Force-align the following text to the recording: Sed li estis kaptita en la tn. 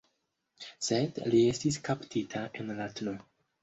Sed 0.87 1.21
li 1.35 1.43
estis 1.51 1.79
kaptita 1.91 2.45
en 2.63 2.77
la 2.83 2.93
tn. 2.99 3.19